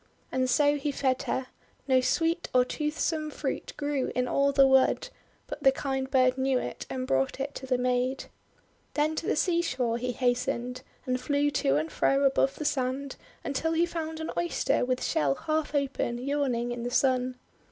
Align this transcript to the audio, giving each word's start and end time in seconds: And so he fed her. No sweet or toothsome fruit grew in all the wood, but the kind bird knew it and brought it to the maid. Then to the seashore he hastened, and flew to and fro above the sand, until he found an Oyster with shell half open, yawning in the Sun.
And 0.31 0.49
so 0.49 0.77
he 0.77 0.91
fed 0.91 1.21
her. 1.29 1.45
No 1.87 2.01
sweet 2.01 2.49
or 2.55 2.65
toothsome 2.65 3.29
fruit 3.29 3.71
grew 3.77 4.11
in 4.15 4.27
all 4.27 4.51
the 4.51 4.65
wood, 4.65 5.09
but 5.45 5.61
the 5.61 5.71
kind 5.71 6.09
bird 6.09 6.39
knew 6.39 6.57
it 6.57 6.87
and 6.89 7.05
brought 7.05 7.39
it 7.39 7.53
to 7.53 7.67
the 7.67 7.77
maid. 7.77 8.23
Then 8.95 9.15
to 9.17 9.27
the 9.27 9.35
seashore 9.35 9.99
he 9.99 10.11
hastened, 10.13 10.81
and 11.05 11.21
flew 11.21 11.51
to 11.51 11.75
and 11.75 11.91
fro 11.91 12.23
above 12.23 12.55
the 12.55 12.65
sand, 12.65 13.15
until 13.43 13.73
he 13.73 13.85
found 13.85 14.19
an 14.19 14.31
Oyster 14.35 14.83
with 14.83 15.03
shell 15.03 15.35
half 15.35 15.75
open, 15.75 16.17
yawning 16.17 16.71
in 16.71 16.81
the 16.81 16.89
Sun. 16.89 17.37